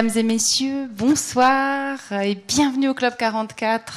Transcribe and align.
Mesdames 0.00 0.16
et 0.16 0.22
messieurs, 0.22 0.86
bonsoir 0.86 1.98
et 2.12 2.36
bienvenue 2.36 2.88
au 2.88 2.94
Club 2.94 3.16
44. 3.16 3.96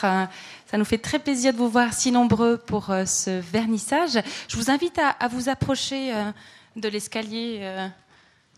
Ça 0.66 0.78
nous 0.80 0.84
fait 0.84 0.98
très 0.98 1.20
plaisir 1.20 1.54
de 1.54 1.60
vous 1.60 1.70
voir 1.70 1.94
si 1.94 2.12
nombreux 2.12 2.58
pour 2.58 2.90
euh, 2.90 3.06
ce 3.06 3.40
vernissage. 3.40 4.20
Je 4.48 4.58
vous 4.58 4.72
invite 4.72 4.98
à, 4.98 5.28
vous 5.28 5.48
approcher 5.48 6.12
euh, 6.12 6.32
de 6.76 6.90
l'escalier. 6.90 7.60
Euh, 7.62 7.88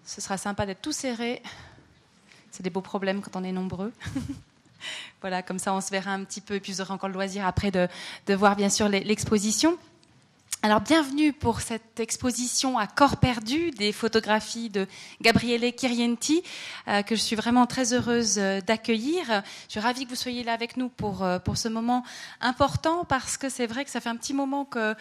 ce 0.06 0.22
sera 0.22 0.38
sympa 0.38 0.66
d'être 0.66 0.82
tout 0.82 0.94
serré. 0.94 1.44
C'est 2.50 2.64
des 2.64 2.70
beaux 2.70 2.80
problèmes 2.80 3.20
quand 3.20 3.36
on 3.36 3.44
est 3.44 3.52
nombreux. 3.52 3.92
voilà, 5.20 5.44
comme 5.44 5.60
ça 5.60 5.74
on 5.74 5.82
se 5.82 5.90
verra 5.90 6.12
un 6.12 6.24
petit 6.24 6.40
peu 6.40 6.54
et 6.54 6.62
puis 6.62 6.72
vous 6.72 6.80
aurez 6.80 6.94
encore 6.94 7.10
le 7.10 7.16
loisir 7.16 7.46
après 7.46 7.72
de, 7.72 7.90
de 8.26 8.34
voir 8.36 8.56
bien 8.56 8.70
sûr 8.70 8.88
l'exposition. 8.88 9.78
Alors 10.66 10.80
bienvenue 10.80 11.34
pour 11.34 11.60
cette 11.60 12.00
exposition 12.00 12.78
à 12.78 12.88
corps 12.88 13.18
perdu 13.18 13.72
des 13.72 13.92
photographies 13.92 14.70
de 14.70 14.88
Gabriele 15.20 15.76
Kirienti 15.76 16.42
euh, 16.88 17.02
que 17.02 17.16
je 17.16 17.20
suis 17.20 17.36
vraiment 17.36 17.66
très 17.66 17.92
heureuse 17.94 18.38
euh, 18.38 18.62
d'accueillir. 18.62 19.44
Je 19.68 19.72
suis 19.72 19.82
ravie 19.82 20.06
que 20.06 20.10
vous 20.12 20.16
soyez 20.16 20.42
là 20.42 20.54
avec 20.54 20.78
nous 20.78 20.88
pour 20.88 21.22
euh, 21.22 21.38
pour 21.38 21.58
ce 21.58 21.68
moment 21.68 22.06
important 22.40 23.04
parce 23.04 23.36
que 23.36 23.50
c'est 23.50 23.68
vrai 23.68 23.84
que 23.84 23.92
ça 23.92 24.00
fait 24.00 24.08
un 24.08 24.16
petit 24.16 24.34
moment 24.34 24.64
que 24.64 24.96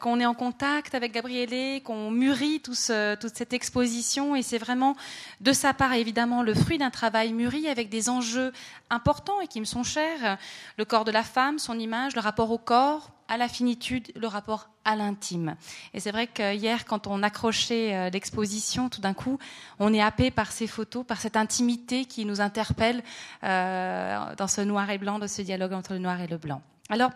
qu'on 0.00 0.20
est 0.20 0.26
en 0.26 0.32
contact 0.32 0.94
avec 0.94 1.12
Gabriele, 1.12 1.82
qu'on 1.82 2.10
mûrit 2.10 2.60
tout 2.60 2.72
toute 3.20 3.36
cette 3.36 3.52
exposition 3.52 4.36
et 4.36 4.42
c'est 4.42 4.56
vraiment 4.56 4.96
de 5.42 5.52
sa 5.52 5.74
part 5.74 5.92
évidemment 5.92 6.42
le 6.42 6.54
fruit 6.54 6.78
d'un 6.78 6.90
travail 6.90 7.34
mûri 7.34 7.68
avec 7.68 7.90
des 7.90 8.08
enjeux 8.08 8.54
importants 8.88 9.42
et 9.42 9.48
qui 9.48 9.60
me 9.60 9.66
sont 9.66 9.84
chers, 9.84 10.38
le 10.78 10.86
corps 10.86 11.04
de 11.04 11.10
la 11.10 11.24
femme, 11.24 11.58
son 11.58 11.78
image, 11.78 12.14
le 12.14 12.22
rapport 12.22 12.50
au 12.50 12.58
corps 12.58 13.10
à 13.28 13.36
la 13.36 13.48
finitude, 13.48 14.10
le 14.16 14.26
rapport 14.26 14.70
à 14.84 14.96
l'intime. 14.96 15.54
Et 15.92 16.00
c'est 16.00 16.10
vrai 16.10 16.26
que 16.26 16.54
hier, 16.54 16.86
quand 16.86 17.06
on 17.06 17.22
accrochait 17.22 17.94
euh, 17.94 18.10
l'exposition, 18.10 18.88
tout 18.88 19.02
d'un 19.02 19.14
coup, 19.14 19.38
on 19.78 19.92
est 19.92 20.00
happé 20.00 20.30
par 20.30 20.50
ces 20.50 20.66
photos, 20.66 21.04
par 21.04 21.20
cette 21.20 21.36
intimité 21.36 22.06
qui 22.06 22.24
nous 22.24 22.40
interpelle 22.40 23.02
euh, 23.44 24.34
dans 24.36 24.48
ce 24.48 24.62
noir 24.62 24.88
et 24.90 24.98
blanc, 24.98 25.18
de 25.18 25.26
ce 25.26 25.42
dialogue 25.42 25.74
entre 25.74 25.92
le 25.92 25.98
noir 25.98 26.20
et 26.20 26.26
le 26.26 26.38
blanc. 26.38 26.62
Alors, 26.90 27.10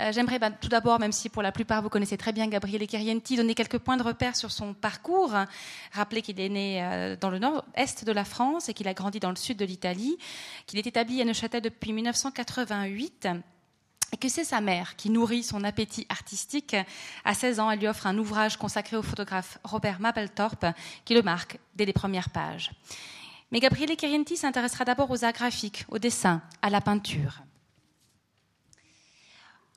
euh, 0.00 0.10
j'aimerais 0.10 0.38
ben, 0.38 0.50
tout 0.58 0.70
d'abord, 0.70 0.98
même 0.98 1.12
si 1.12 1.28
pour 1.28 1.42
la 1.42 1.52
plupart 1.52 1.82
vous 1.82 1.90
connaissez 1.90 2.16
très 2.16 2.32
bien 2.32 2.46
Gabriele 2.46 2.88
Chirienti, 2.88 3.36
donner 3.36 3.54
quelques 3.54 3.76
points 3.76 3.98
de 3.98 4.02
repère 4.02 4.36
sur 4.36 4.50
son 4.50 4.72
parcours. 4.72 5.34
Rappeler 5.92 6.22
qu'il 6.22 6.40
est 6.40 6.48
né 6.48 7.16
dans 7.20 7.28
le 7.28 7.38
nord-est 7.38 8.06
de 8.06 8.12
la 8.12 8.24
France 8.24 8.70
et 8.70 8.74
qu'il 8.74 8.88
a 8.88 8.94
grandi 8.94 9.20
dans 9.20 9.28
le 9.28 9.36
sud 9.36 9.58
de 9.58 9.66
l'Italie, 9.66 10.16
qu'il 10.66 10.78
est 10.78 10.86
établi 10.86 11.20
à 11.20 11.26
Neuchâtel 11.26 11.60
depuis 11.60 11.92
1988 11.92 13.28
et 14.12 14.16
que 14.16 14.28
c'est 14.28 14.44
sa 14.44 14.60
mère 14.60 14.96
qui 14.96 15.10
nourrit 15.10 15.42
son 15.42 15.64
appétit 15.64 16.06
artistique. 16.08 16.76
À 17.24 17.34
16 17.34 17.60
ans, 17.60 17.70
elle 17.70 17.80
lui 17.80 17.88
offre 17.88 18.06
un 18.06 18.18
ouvrage 18.18 18.56
consacré 18.56 18.96
au 18.96 19.02
photographe 19.02 19.58
Robert 19.64 20.00
Mapplethorpe, 20.00 20.66
qui 21.04 21.14
le 21.14 21.22
marque 21.22 21.58
dès 21.76 21.84
les 21.84 21.92
premières 21.92 22.30
pages. 22.30 22.70
Mais 23.50 23.60
Gabriele 23.60 23.96
Chirienti 23.96 24.36
s'intéressera 24.36 24.84
d'abord 24.84 25.10
aux 25.10 25.24
arts 25.24 25.32
graphiques, 25.32 25.84
au 25.88 25.98
dessin, 25.98 26.42
à 26.62 26.70
la 26.70 26.80
peinture. 26.80 27.42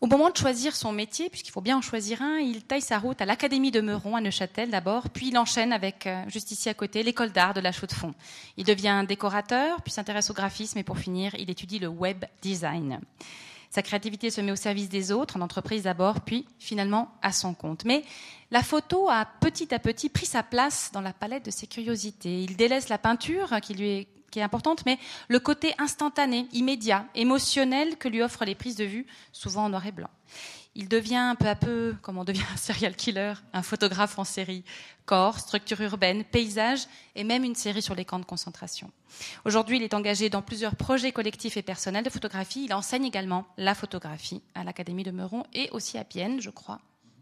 Au 0.01 0.07
moment 0.07 0.31
de 0.31 0.35
choisir 0.35 0.75
son 0.75 0.91
métier, 0.91 1.29
puisqu'il 1.29 1.51
faut 1.51 1.61
bien 1.61 1.77
en 1.77 1.81
choisir 1.81 2.23
un, 2.23 2.39
il 2.39 2.63
taille 2.63 2.81
sa 2.81 2.97
route 2.97 3.21
à 3.21 3.25
l'Académie 3.25 3.69
de 3.69 3.81
Meuron 3.81 4.15
à 4.15 4.21
Neuchâtel 4.21 4.71
d'abord, 4.71 5.09
puis 5.11 5.27
il 5.27 5.37
enchaîne 5.37 5.71
avec, 5.71 6.07
euh, 6.07 6.23
juste 6.27 6.49
ici 6.49 6.69
à 6.69 6.73
côté, 6.73 7.03
l'école 7.03 7.31
d'art 7.31 7.53
de 7.53 7.59
la 7.59 7.71
Chaux-de-Fonds. 7.71 8.15
Il 8.57 8.65
devient 8.65 9.05
décorateur, 9.07 9.83
puis 9.83 9.91
s'intéresse 9.91 10.31
au 10.31 10.33
graphisme 10.33 10.79
et 10.79 10.83
pour 10.83 10.97
finir, 10.97 11.35
il 11.35 11.51
étudie 11.51 11.77
le 11.77 11.87
web 11.87 12.25
design. 12.41 12.99
Sa 13.71 13.81
créativité 13.81 14.29
se 14.29 14.41
met 14.41 14.51
au 14.51 14.57
service 14.57 14.89
des 14.89 15.11
autres, 15.11 15.37
en 15.37 15.41
entreprise 15.41 15.83
d'abord, 15.83 16.21
puis 16.21 16.45
finalement 16.59 17.09
à 17.21 17.31
son 17.31 17.53
compte. 17.53 17.85
Mais 17.85 18.03
la 18.51 18.63
photo 18.63 19.09
a 19.09 19.25
petit 19.39 19.73
à 19.73 19.79
petit 19.79 20.09
pris 20.09 20.25
sa 20.25 20.43
place 20.43 20.91
dans 20.93 21.01
la 21.01 21.13
palette 21.13 21.45
de 21.45 21.51
ses 21.51 21.67
curiosités. 21.67 22.43
Il 22.43 22.57
délaisse 22.57 22.89
la 22.89 22.97
peinture, 22.97 23.59
qui 23.61 23.73
lui 23.73 23.89
est 23.89 24.07
qui 24.31 24.39
est 24.39 24.43
importante, 24.43 24.85
mais 24.85 24.97
le 25.27 25.39
côté 25.39 25.75
instantané, 25.77 26.47
immédiat, 26.53 27.05
émotionnel 27.15 27.97
que 27.97 28.07
lui 28.07 28.23
offrent 28.23 28.45
les 28.45 28.55
prises 28.55 28.77
de 28.77 28.85
vue, 28.85 29.05
souvent 29.33 29.65
en 29.65 29.69
noir 29.69 29.85
et 29.85 29.91
blanc. 29.91 30.09
Il 30.73 30.87
devient 30.87 31.35
peu 31.37 31.47
à 31.47 31.55
peu, 31.55 31.95
comme 32.01 32.17
on 32.17 32.23
devient 32.23 32.45
un 32.53 32.57
serial 32.57 32.95
killer, 32.95 33.33
un 33.51 33.61
photographe 33.61 34.17
en 34.17 34.23
série. 34.23 34.63
Corps, 35.05 35.39
structure 35.39 35.81
urbaine, 35.81 36.23
paysage 36.23 36.87
et 37.15 37.25
même 37.25 37.43
une 37.43 37.55
série 37.55 37.81
sur 37.81 37.95
les 37.95 38.05
camps 38.05 38.19
de 38.19 38.25
concentration. 38.25 38.89
Aujourd'hui, 39.43 39.77
il 39.77 39.83
est 39.83 39.93
engagé 39.93 40.29
dans 40.29 40.41
plusieurs 40.41 40.77
projets 40.77 41.11
collectifs 41.11 41.57
et 41.57 41.61
personnels 41.61 42.05
de 42.05 42.09
photographie. 42.09 42.63
Il 42.65 42.73
enseigne 42.73 43.03
également 43.03 43.45
la 43.57 43.75
photographie 43.75 44.41
à 44.55 44.63
l'Académie 44.63 45.03
de 45.03 45.11
Meuron 45.11 45.43
et 45.53 45.69
aussi 45.71 45.97
à 45.97 46.05
Pienne, 46.05 46.39
je 46.39 46.49
crois, 46.49 46.79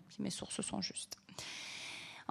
si 0.09 0.22
mes 0.22 0.30
sources 0.30 0.62
sont 0.62 0.82
justes. 0.82 1.18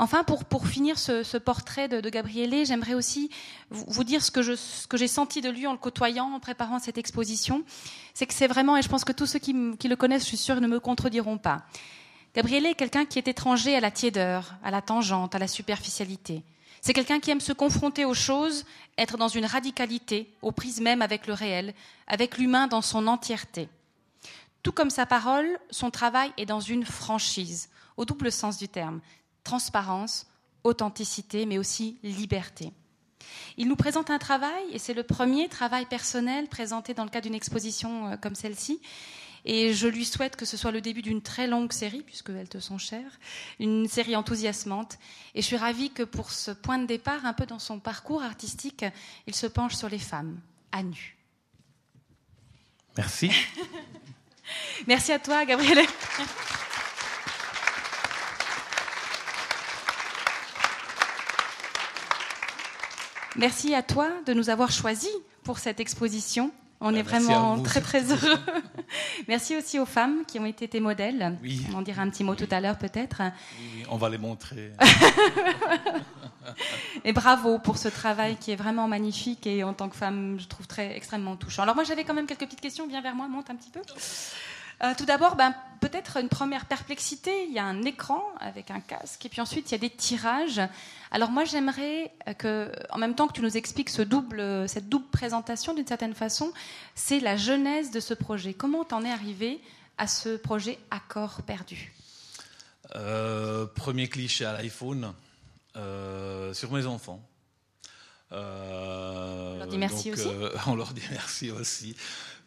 Enfin, 0.01 0.23
pour, 0.23 0.69
finir 0.69 0.97
ce, 0.97 1.37
portrait 1.39 1.89
de, 1.89 2.01
de 2.01 2.09
Gabriele, 2.09 2.65
j'aimerais 2.65 2.95
aussi 2.95 3.31
vous, 3.71 4.05
dire 4.05 4.23
ce 4.23 4.31
que, 4.31 4.97
j'ai 4.97 5.09
senti 5.09 5.41
de 5.41 5.51
lui 5.51 5.67
en 5.67 5.73
le 5.73 5.79
côtoyant, 5.79 6.33
en 6.33 6.39
préparant 6.39 6.79
cette 6.79 6.99
exposition. 6.99 7.65
C'est 8.15 8.27
que 8.27 8.33
c'est 8.33 8.47
vraiment, 8.47 8.77
et 8.77 8.83
je 8.83 8.89
pense 8.89 9.05
que 9.05 9.11
tous 9.11 9.27
ceux 9.27 9.41
qui, 9.41 9.77
qui 9.77 9.89
le 9.89 9.97
connaissent, 9.97 10.23
je 10.23 10.29
suis 10.29 10.37
sûre, 10.37 10.61
ne 10.61 10.69
me 10.69 10.79
contrediront 10.79 11.37
pas. 11.37 11.65
Gabriele 12.37 12.67
est 12.67 12.77
quelqu'un 12.77 13.07
qui 13.07 13.19
est 13.19 13.27
étranger 13.27 13.75
à 13.75 13.81
la 13.81 13.91
tiédeur, 13.91 14.55
à 14.63 14.71
la 14.71 14.83
tangente, 14.83 15.35
à 15.35 15.41
la 15.41 15.49
superficialité. 15.49 16.45
C'est 16.81 16.93
quelqu'un 16.93 17.19
qui 17.19 17.33
aime 17.33 17.41
se 17.41 17.53
confronter 17.53 18.05
aux 18.05 18.15
choses, 18.15 18.67
être 18.99 19.17
dans 19.17 19.27
une 19.27 19.47
radicalité, 19.47 20.33
aux 20.43 20.53
prises 20.53 20.81
même 20.81 21.03
avec 21.03 21.27
le 21.27 21.33
réel, 21.33 21.75
avec 22.07 22.39
l'humain 22.39 22.69
dans 22.69 22.83
son 22.83 23.09
entièreté. 23.09 23.69
Tout 24.63 24.71
comme 24.71 24.91
sa 24.91 25.07
parole, 25.07 25.59
son 25.71 25.91
travail 25.91 26.31
est 26.37 26.47
dans 26.47 26.61
une 26.61 26.85
franchise, 26.85 27.69
au 27.97 28.05
double 28.05 28.31
sens 28.31 28.59
du 28.59 28.69
terme 28.69 29.01
transparence, 29.49 30.27
authenticité, 30.63 31.47
mais 31.47 31.57
aussi 31.57 31.97
liberté. 32.03 32.71
Il 33.57 33.67
nous 33.67 33.77
présente 33.77 34.11
un 34.11 34.19
travail, 34.19 34.63
et 34.73 34.79
c'est 34.79 34.93
le 34.93 35.03
premier 35.03 35.49
travail 35.49 35.87
personnel 35.87 36.49
présenté 36.49 36.93
dans 36.93 37.05
le 37.05 37.09
cadre 37.09 37.25
d'une 37.25 37.35
exposition 37.35 38.09
euh, 38.09 38.17
comme 38.19 38.35
celle-ci. 38.35 38.79
Et 39.47 39.73
je 39.73 39.89
lui 39.89 40.05
souhaite 40.05 40.37
que 40.37 40.45
ce 40.45 40.59
soit 40.59 40.71
le 40.71 40.83
début 40.83 41.01
d'une 41.01 41.23
très 41.23 41.47
longue 41.47 41.73
série, 41.73 42.03
puisqu'elles 42.03 42.51
te 42.51 42.61
sont 42.61 42.77
chères, 42.77 43.19
une 43.59 43.89
série 43.89 44.17
enthousiasmante. 44.17 44.99
Et 45.35 45.41
je 45.41 45.47
suis 45.47 45.57
ravie 45.57 45.91
que 45.93 46.03
pour 46.03 46.31
ce 46.31 46.51
point 46.51 46.79
de 46.79 46.87
départ, 46.87 47.25
un 47.25 47.33
peu 47.33 47.47
dans 47.47 47.59
son 47.59 47.79
parcours 47.81 48.23
artistique, 48.23 48.85
il 49.27 49.35
se 49.35 49.47
penche 49.47 49.77
sur 49.77 49.89
les 49.89 49.99
femmes, 49.99 50.39
à 50.73 50.83
nu. 50.83 51.17
Merci. 52.99 53.31
Merci 54.87 55.13
à 55.13 55.19
toi, 55.19 55.47
Gabrielle. 55.47 55.87
Merci 63.39 63.75
à 63.75 63.83
toi 63.83 64.09
de 64.27 64.35
nous 64.35 64.51
avoir 64.51 64.73
choisis 64.73 65.11
pour 65.45 65.59
cette 65.59 65.79
exposition. 65.79 66.51
On 66.81 66.93
bah, 66.93 66.99
est 66.99 67.03
vraiment 67.03 67.61
très 67.63 67.81
très 67.81 68.11
heureux. 68.11 68.39
Merci 69.29 69.57
aussi 69.57 69.79
aux 69.79 69.87
femmes 69.87 70.25
qui 70.27 70.39
ont 70.39 70.47
été 70.47 70.67
tes 70.67 70.81
modèles. 70.81 71.37
On 71.73 71.79
en 71.79 71.83
dira 71.83 72.03
un 72.03 72.11
petit 72.11 72.25
mot 72.25 72.35
tout 72.35 72.49
à 72.51 72.61
l'heure 72.61 72.79
peut-être. 72.79 73.23
Oui, 73.61 73.85
on 73.91 73.97
va 73.97 74.09
les 74.09 74.19
montrer. 74.19 74.73
et 77.05 77.13
bravo 77.13 77.59
pour 77.59 77.79
ce 77.79 77.89
travail 77.89 78.37
qui 78.37 78.51
est 78.51 78.57
vraiment 78.57 78.89
magnifique 78.89 79.47
et 79.47 79.63
en 79.63 79.73
tant 79.73 79.89
que 79.89 79.97
femme, 79.97 80.39
je 80.41 80.47
trouve 80.47 80.67
très 80.67 80.97
extrêmement 80.97 81.37
touchant. 81.37 81.63
Alors 81.63 81.77
moi 81.77 81.85
j'avais 81.85 82.05
quand 82.05 82.15
même 82.15 82.27
quelques 82.27 82.45
petites 82.45 82.61
questions. 82.61 82.89
Viens 82.89 83.03
vers 83.03 83.15
moi, 83.15 83.29
monte 83.29 83.51
un 83.51 83.57
petit 83.57 83.71
peu. 83.71 83.81
Euh, 84.85 84.93
tout 84.97 85.05
d'abord, 85.05 85.35
ben, 85.35 85.55
peut-être 85.81 86.17
une 86.19 86.29
première 86.29 86.67
perplexité. 86.67 87.45
Il 87.47 87.53
y 87.53 87.59
a 87.59 87.65
un 87.65 87.83
écran 87.83 88.23
avec 88.41 88.71
un 88.71 88.81
casque, 88.81 89.25
et 89.27 89.29
puis 89.29 89.41
ensuite 89.41 89.71
il 89.71 89.73
y 89.73 89.75
a 89.75 89.79
des 89.79 89.91
tirages. 89.91 90.61
Alors 91.11 91.31
moi, 91.31 91.45
j'aimerais 91.45 92.13
que, 92.39 92.71
en 92.91 92.99
même 92.99 93.15
temps 93.15 93.29
que 93.29 93.33
tu 93.33 93.43
nous 93.43 93.57
expliques 93.57 93.91
ce 93.91 94.03
double, 94.03 94.69
cette 94.69 94.89
double 94.89 95.07
présentation, 95.07 95.75
d'une 95.75 95.87
certaine 95.87 96.15
façon, 96.15 96.53
c'est 96.95 97.21
la 97.21 97.37
genèse 97.37 97.91
de 97.91 98.01
ce 98.01 98.15
projet. 98.15 98.55
Comment 98.55 98.85
t'en 98.85 99.05
es 99.05 99.11
arrivé 99.11 99.61
à 99.97 100.07
ce 100.07 100.37
projet 100.37 100.79
Accord 100.91 101.43
perdu? 101.43 101.93
Euh, 102.97 103.67
Premier 103.67 104.09
cliché 104.09 104.45
à 104.45 104.53
l'iPhone 104.53 105.13
euh, 105.77 106.53
sur 106.55 106.73
mes 106.73 106.87
enfants. 106.87 107.23
on 108.31 109.57
leur 109.59 109.67
dit 109.67 109.79
merci 109.79 110.13
aussi? 110.13 110.29
on 110.67 110.75
leur 110.75 110.93
dit 110.93 111.03
merci 111.11 111.51
aussi. 111.51 111.97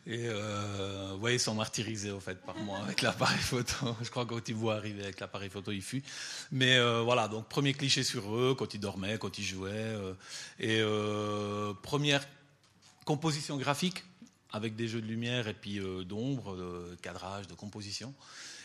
Et 0.07 0.25
euh, 0.25 1.15
ouais, 1.18 1.36
ils 1.36 1.39
sont 1.39 1.53
martyrisés 1.53 2.09
au 2.09 2.19
fait 2.19 2.42
par 2.44 2.57
moi 2.57 2.80
avec 2.80 3.01
l'appareil 3.01 3.38
photo. 3.38 3.95
Je 4.01 4.09
crois 4.09 4.25
que 4.25 4.33
quand 4.33 4.50
ils 4.50 4.56
voient 4.56 4.75
arriver 4.75 5.03
avec 5.03 5.19
l'appareil 5.19 5.50
photo, 5.50 5.71
ils 5.71 5.83
fuient. 5.83 6.03
Mais 6.51 6.77
euh, 6.77 7.01
voilà, 7.01 7.27
donc 7.27 7.48
premier 7.48 7.74
cliché 7.74 8.03
sur 8.03 8.36
eux 8.36 8.56
quand 8.57 8.74
ils 8.74 8.80
dormaient, 8.80 9.19
quand 9.19 9.38
ils 9.38 9.44
jouaient. 9.44 9.71
Euh, 9.71 10.13
et 10.59 10.80
euh, 10.80 11.74
première 11.83 12.27
composition 13.06 13.57
graphique 13.57 14.03
avec 14.51 14.75
des 14.75 14.88
jeux 14.88 15.01
de 15.01 15.07
lumière 15.07 15.48
et 15.48 15.53
puis 15.53 15.80
d'ombre, 16.06 16.57
de 16.57 16.95
cadrage, 17.01 17.47
de 17.47 17.54
composition 17.54 18.13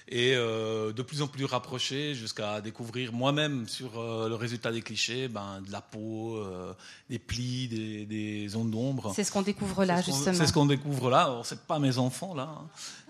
et 0.09 0.35
euh, 0.37 0.93
de 0.93 1.03
plus 1.03 1.21
en 1.21 1.27
plus 1.27 1.45
rapproché 1.45 2.15
jusqu'à 2.15 2.61
découvrir 2.61 3.13
moi-même 3.13 3.67
sur 3.69 3.99
euh, 3.99 4.29
le 4.29 4.37
résultat 4.37 4.71
des 4.71 4.81
clichés 4.81 5.27
ben, 5.27 5.61
de 5.67 5.73
la 5.73 5.81
peau, 5.81 6.37
euh, 6.37 6.73
des 7.11 7.19
plis, 7.19 7.67
des, 7.67 8.07
des 8.07 8.49
zones 8.49 8.71
d'ombre. 8.71 9.13
C'est 9.17 9.25
ce 9.25 9.33
qu'on 9.33 9.43
découvre 9.43 9.85
là, 9.85 10.01
justement. 10.03 10.37
C'est 10.37 10.47
ce 10.47 10.53
qu'on 10.53 10.67
découvre 10.67 11.11
là. 11.11 11.23
Alors, 11.23 11.45
c'est 11.45 11.61
pas 11.67 11.81
mes 11.81 11.99
enfants 11.99 12.35
là. 12.35 12.57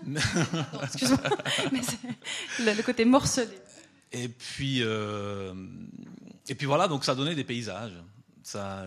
Hein. 0.07 0.13
Excuse-moi, 0.83 1.19
mais 1.71 1.81
le, 2.59 2.73
le, 2.73 2.83
côté 2.83 3.05
morcelé. 3.05 3.47
Et 4.11 4.27
puis, 4.27 4.81
et 4.81 6.55
puis 6.55 6.65
voilà, 6.65 6.87
donc 6.87 7.05
ça 7.05 7.13
donnait 7.13 7.35
des 7.35 7.43
paysages 7.43 7.93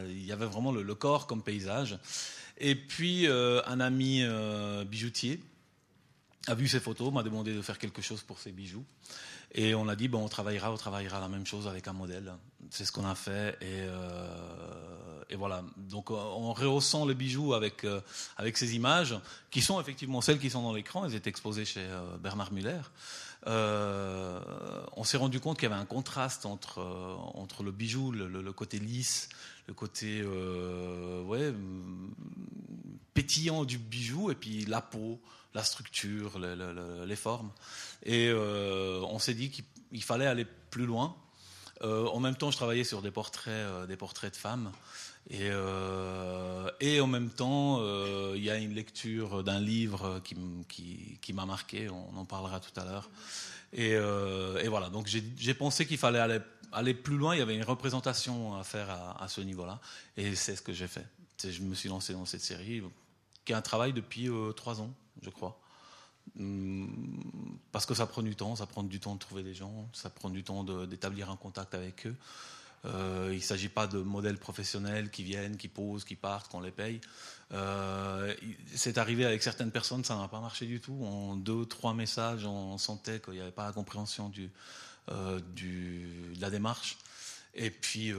il 0.09 0.25
y 0.25 0.33
avait 0.33 0.47
vraiment 0.47 0.73
le, 0.73 0.95
corps 0.95 1.27
comme 1.27 1.43
paysage. 1.43 1.99
Et 2.57 2.75
puis 2.75 3.27
un 3.29 3.79
ami 3.79 4.25
bijoutier 4.87 5.39
a 6.47 6.55
vu 6.55 6.69
ces 6.69 6.81
photos, 6.81 7.13
m'a 7.13 7.23
demandé 7.23 7.55
de 7.55 7.63
faire 7.63 7.79
quelque 7.79 8.03
chose 8.03 8.23
pour 8.23 8.39
ses 8.39 8.53
bijoux. 8.53 8.85
Et 9.53 9.75
on 9.75 9.89
a 9.89 9.97
dit, 9.97 10.09
bon, 10.09 10.25
on 10.25 10.29
travaillera, 10.29 10.73
on 10.73 10.77
travaillera 10.77 11.21
la 11.21 11.29
même 11.29 11.47
chose 11.47 11.67
avec 11.67 11.89
un 11.89 11.93
modèle. 11.93 12.33
C'est 12.71 12.85
ce 12.85 12.93
qu'on 12.93 13.07
a 13.07 13.15
fait. 13.15 13.57
Et, 13.61 13.83
euh, 13.83 15.37
voilà. 15.37 15.63
Donc, 15.77 16.11
en 16.11 16.53
rehaussant 16.53 17.05
le 17.05 17.15
bijou 17.15 17.55
avec, 17.55 17.85
euh, 17.85 18.01
avec 18.37 18.57
ces 18.57 18.75
images, 18.75 19.15
qui 19.51 19.61
sont 19.61 19.81
effectivement 19.81 20.21
celles 20.21 20.39
qui 20.39 20.51
sont 20.51 20.63
dans 20.63 20.73
l'écran, 20.73 21.05
elles 21.05 21.15
étaient 21.15 21.31
exposées 21.31 21.65
chez 21.65 21.81
euh, 21.81 22.17
Bernard 22.19 22.53
Muller. 22.53 22.81
on 23.47 25.05
s'est 25.05 25.17
rendu 25.17 25.41
compte 25.41 25.59
qu'il 25.59 25.69
y 25.69 25.73
avait 25.73 25.81
un 25.81 25.87
contraste 25.87 26.47
entre, 26.47 26.81
entre 27.35 27.63
le 27.63 27.73
bijou, 27.73 28.13
le, 28.13 28.53
côté 28.53 28.79
lisse, 28.79 29.29
le 29.67 29.75
côté 29.75 30.23
ouais, 30.23 31.53
pétillant 33.15 33.65
du 33.65 33.79
bijou, 33.79 34.31
et 34.31 34.35
puis 34.35 34.65
la 34.67 34.81
peau, 34.81 35.21
la 35.55 35.65
structure, 35.65 36.39
les 36.39 37.17
formes. 37.17 37.51
Et 38.05 38.29
euh, 38.29 39.01
on 39.09 39.19
s'est 39.19 39.35
dit 39.35 39.51
qu'il 39.51 40.03
fallait 40.03 40.27
aller 40.27 40.47
plus 40.71 40.87
loin. 40.87 41.17
Euh, 41.83 42.07
en 42.09 42.21
même 42.21 42.37
temps, 42.37 42.51
je 42.51 42.57
travaillais 42.57 42.85
sur 42.85 43.03
des 43.03 43.11
portraits, 43.11 43.53
euh, 43.53 43.87
des 43.87 43.97
portraits 43.97 44.33
de 44.33 44.37
femmes. 44.37 44.71
Et, 45.29 45.51
en 47.01 47.07
même 47.07 47.31
temps, 47.31 47.83
il 48.35 48.43
y 48.43 48.51
a 48.51 48.57
une 48.57 48.75
lecture 48.75 49.45
d'un 49.45 49.61
livre 49.61 50.21
qui, 50.25 51.33
m'a 51.33 51.47
marqué. 51.47 51.89
On 51.89 52.17
en 52.17 52.25
parlera 52.25 52.61
tout 52.61 52.79
à 52.81 52.85
l'heure. 52.85 53.11
Et, 53.73 53.97
voilà. 54.69 54.89
Donc 54.89 55.09
j'ai 55.09 55.55
pensé 55.55 55.87
qu'il 55.87 55.99
fallait 55.99 56.41
aller, 56.73 56.95
plus 56.95 57.17
loin. 57.17 57.35
Il 57.35 57.39
y 57.39 57.43
avait 57.43 57.55
une 57.55 57.65
représentation 57.65 58.57
à 58.57 58.65
faire 58.65 58.91
à 58.91 59.29
ce 59.29 59.41
niveau-là. 59.41 59.79
Et 60.17 60.35
c'est 60.35 60.57
ce 60.57 60.63
que 60.63 60.73
j'ai 60.73 60.89
fait. 60.89 61.07
Je 61.43 61.61
me 61.61 61.75
suis 61.75 61.89
lancé 61.89 62.13
dans 62.13 62.27
cette 62.27 62.43
série, 62.43 62.83
qui 63.45 63.53
est 63.53 63.57
un 63.57 63.63
travail 63.63 63.93
depuis 63.93 64.29
trois 64.57 64.81
ans 64.81 64.93
je 65.23 65.31
crois. 65.31 65.61
Hum, 66.39 67.23
parce 67.73 67.87
que 67.87 67.95
ça 67.95 68.07
prend 68.07 68.23
du 68.23 68.37
temps, 68.37 68.57
ça 68.57 68.67
prend 68.67 68.83
du 68.83 69.01
temps 69.01 69.15
de 69.15 69.19
trouver 69.19 69.43
des 69.43 69.55
gens, 69.55 69.89
ça 69.93 70.11
prend 70.11 70.31
du 70.31 70.45
temps 70.45 70.65
d'établir 70.87 71.31
un 71.31 71.37
contact 71.37 71.75
avec 71.75 72.07
eux. 72.07 72.17
Euh, 72.87 73.29
il 73.33 73.37
ne 73.37 73.43
s'agit 73.43 73.69
pas 73.69 73.87
de 73.87 73.99
modèles 73.99 74.39
professionnels 74.39 75.11
qui 75.11 75.23
viennent, 75.23 75.57
qui 75.57 75.69
posent, 75.69 76.05
qui 76.05 76.17
partent, 76.17 76.51
qu'on 76.51 76.61
les 76.61 76.71
paye. 76.71 77.01
Euh, 77.53 78.35
c'est 78.75 78.97
arrivé 78.97 79.27
avec 79.27 79.43
certaines 79.43 79.71
personnes, 79.71 80.05
ça 80.05 80.17
n'a 80.17 80.29
pas 80.29 80.41
marché 80.41 80.67
du 80.67 80.81
tout. 80.81 81.05
En 81.05 81.37
deux, 81.37 81.67
trois 81.67 81.93
messages, 81.93 82.47
on 82.47 82.79
sentait 82.79 83.21
qu'il 83.21 83.35
n'y 83.35 83.41
avait 83.41 83.51
pas 83.51 83.67
la 83.67 83.73
compréhension 83.73 84.33
euh, 85.11 85.41
de 85.57 86.41
la 86.41 86.51
démarche. 86.51 86.97
Et 87.55 87.71
puis, 87.71 88.13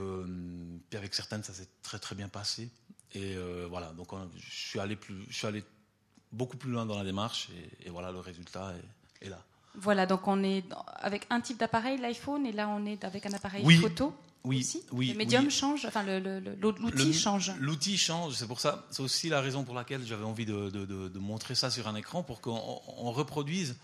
puis 0.90 0.98
avec 0.98 1.14
certaines, 1.14 1.42
ça 1.42 1.54
s'est 1.54 1.68
très 1.82 1.98
très 1.98 2.14
bien 2.14 2.28
passé. 2.28 2.70
Et 3.14 3.36
voilà, 3.68 3.92
donc 3.92 4.08
je 4.36 4.54
suis 4.54 4.78
allé 4.78 4.94
plus, 4.94 5.24
je 5.28 5.34
suis 5.34 5.46
allé 5.46 5.64
beaucoup 6.32 6.56
plus 6.56 6.70
loin 6.70 6.86
dans 6.86 6.98
la 6.98 7.04
démarche 7.04 7.48
et, 7.84 7.90
voilà, 7.90 8.10
le 8.10 8.18
résultat 8.18 8.74
est, 9.20 9.28
là. 9.28 9.38
Voilà, 9.74 10.04
donc 10.06 10.26
on 10.28 10.42
est 10.42 10.64
avec 10.96 11.26
un 11.30 11.40
type 11.40 11.58
d'appareil, 11.58 11.98
l'iPhone, 11.98 12.44
et 12.44 12.52
là 12.52 12.68
on 12.68 12.84
est 12.84 13.04
avec 13.04 13.24
un 13.26 13.32
appareil 13.32 13.64
photo. 13.76 14.14
Oui, 14.44 14.58
aussi. 14.58 14.82
oui. 14.90 15.08
Le 15.12 15.14
médium 15.14 15.50
change, 15.50 15.84
enfin 15.86 16.02
l'outil 16.04 17.14
change. 17.14 17.52
L'outil 17.60 17.96
change, 17.96 18.34
c'est 18.34 18.48
pour 18.48 18.60
ça, 18.60 18.84
c'est 18.90 19.02
aussi 19.02 19.28
la 19.28 19.40
raison 19.40 19.62
pour 19.62 19.74
laquelle 19.74 20.04
j'avais 20.04 20.24
envie 20.24 20.44
de, 20.44 20.68
de, 20.68 21.18
montrer 21.18 21.54
ça 21.54 21.70
sur 21.70 21.86
un 21.86 21.94
écran 21.94 22.22
pour 22.24 22.40
qu'on 22.40 22.80
reproduise 23.12 23.76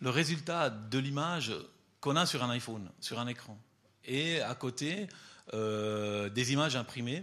le 0.00 0.08
résultat 0.10 0.70
de 0.70 0.98
l'image 0.98 1.52
qu'on 2.00 2.16
a 2.16 2.24
sur 2.24 2.42
un 2.42 2.50
iPhone, 2.50 2.88
sur 3.00 3.18
un 3.18 3.26
écran. 3.26 3.58
Et 4.04 4.40
à 4.40 4.54
côté, 4.54 5.06
euh, 5.54 6.30
des 6.30 6.52
images 6.52 6.76
imprimées 6.76 7.22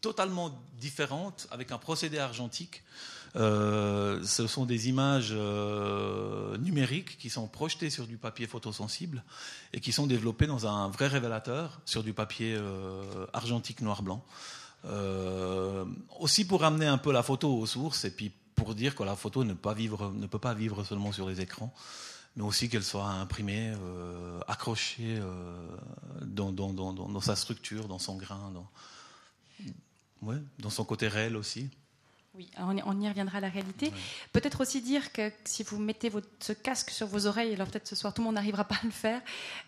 totalement 0.00 0.50
différentes 0.78 1.46
avec 1.50 1.72
un 1.72 1.78
procédé 1.78 2.18
argentique. 2.18 2.82
Euh, 3.36 4.24
ce 4.24 4.46
sont 4.46 4.64
des 4.64 4.88
images 4.88 5.32
euh, 5.32 6.56
numériques 6.58 7.18
qui 7.18 7.28
sont 7.30 7.46
projetées 7.46 7.90
sur 7.90 8.06
du 8.06 8.16
papier 8.16 8.46
photosensible 8.46 9.22
et 9.72 9.80
qui 9.80 9.92
sont 9.92 10.06
développées 10.06 10.46
dans 10.46 10.66
un 10.66 10.88
vrai 10.88 11.08
révélateur 11.08 11.80
sur 11.84 12.02
du 12.02 12.14
papier 12.14 12.54
euh, 12.56 13.26
argentique 13.32 13.80
noir-blanc. 13.82 14.24
aussi 16.20 16.46
pour 16.46 16.64
amener 16.64 16.86
un 16.86 16.98
peu 16.98 17.12
la 17.12 17.22
photo 17.22 17.52
aux 17.52 17.66
sources 17.66 18.04
et 18.04 18.10
puis 18.10 18.32
pour 18.54 18.74
dire 18.74 18.94
que 18.94 19.02
la 19.04 19.14
photo 19.14 19.44
ne, 19.44 19.54
peut 19.54 20.38
pas 20.38 20.54
vivre 20.54 20.84
seulement 20.84 21.12
sur 21.12 21.28
les 21.28 21.40
écrans, 21.40 21.72
mais 22.36 22.44
aussi 22.44 22.68
qu'elle 22.68 22.84
soit 22.84 23.06
imprimée, 23.06 23.72
accrochée 24.48 25.20
dans, 26.22 27.20
sa 27.20 27.36
structure, 27.36 27.86
dans 27.86 27.98
son 28.00 28.16
grain. 28.16 28.52
Ouais, 30.22 30.36
dans 30.58 30.70
son 30.70 30.84
côté 30.84 31.08
réel 31.08 31.36
aussi. 31.36 31.70
Oui, 32.34 32.48
on 32.58 33.00
y 33.00 33.08
reviendra 33.08 33.38
à 33.38 33.40
la 33.40 33.48
réalité. 33.48 33.92
Peut-être 34.32 34.60
aussi 34.60 34.80
dire 34.80 35.12
que 35.12 35.32
si 35.44 35.64
vous 35.64 35.78
mettez 35.80 36.08
votre, 36.08 36.28
ce 36.38 36.52
casque 36.52 36.90
sur 36.90 37.08
vos 37.08 37.26
oreilles, 37.26 37.52
alors 37.52 37.66
peut-être 37.66 37.88
ce 37.88 37.96
soir 37.96 38.14
tout 38.14 38.22
le 38.22 38.26
monde 38.26 38.36
n'arrivera 38.36 38.64
pas 38.64 38.76
à 38.76 38.84
le 38.84 38.92
faire, 38.92 39.20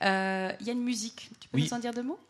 euh, 0.05 0.53
il 0.61 0.67
y 0.67 0.71
a 0.71 0.73
une 0.73 0.85
musique. 0.85 1.31
Tu 1.41 1.49
peux 1.49 1.59
nous 1.59 1.75
en 1.75 1.81
dire 1.81 1.93
deux 1.93 2.05
mots? 2.05 2.21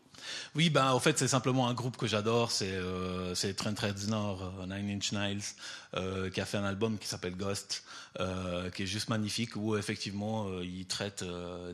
Oui, 0.55 0.69
ben, 0.69 0.93
au 0.93 0.99
fait, 0.99 1.17
c'est 1.17 1.27
simplement 1.27 1.67
un 1.67 1.73
groupe 1.73 1.97
que 1.97 2.07
j'adore. 2.07 2.51
C'est 2.51 2.71
euh, 2.71 3.33
Trent 3.55 3.73
Reznor, 3.79 4.53
euh, 4.59 4.65
Nine 4.65 4.97
Inch 4.97 5.11
Nails, 5.11 5.41
euh, 5.95 6.29
qui 6.29 6.41
a 6.41 6.45
fait 6.45 6.57
un 6.57 6.65
album 6.65 6.97
qui 6.97 7.07
s'appelle 7.07 7.35
Ghost, 7.35 7.83
euh, 8.19 8.69
qui 8.69 8.83
est 8.83 8.87
juste 8.87 9.09
magnifique, 9.09 9.55
où 9.55 9.77
effectivement, 9.77 10.47
il 10.61 10.85
traite 10.85 11.23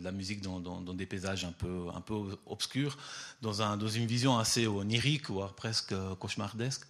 la 0.01 0.11
musique 0.11 0.41
dans, 0.41 0.59
dans, 0.59 0.93
des 0.93 1.05
paysages 1.05 1.45
un 1.45 1.51
peu, 1.51 1.87
un 1.95 2.01
peu 2.01 2.37
obscurs, 2.45 2.97
dans, 3.41 3.61
un, 3.61 3.77
dans 3.77 3.87
une 3.87 4.05
vision 4.05 4.37
assez 4.37 4.67
onirique, 4.67 5.29
voire 5.29 5.53
presque 5.53 5.93
cauchemardesque. 6.19 6.81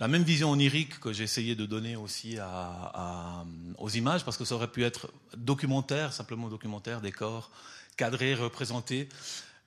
La 0.00 0.08
même 0.08 0.22
vision 0.22 0.50
onirique 0.50 1.00
que 1.00 1.12
j'ai 1.12 1.24
essayé 1.24 1.56
de 1.56 1.66
donner 1.66 1.96
aussi 1.96 2.38
à, 2.38 3.44
aux 3.78 3.90
images, 3.90 4.24
parce 4.24 4.36
que 4.36 4.44
ça 4.44 4.54
aurait 4.54 4.70
pu 4.70 4.84
être 4.84 5.10
documentaire, 5.36 6.12
simplement 6.12 6.48
documentaire, 6.48 7.00
décor, 7.00 7.50
cadré, 7.96 8.34
représenté 8.34 9.08